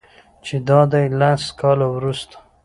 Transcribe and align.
چې 0.45 0.55
دادی 0.67 1.05
لس 1.19 1.43
کاله 1.59 1.87
وروسته 1.95 2.37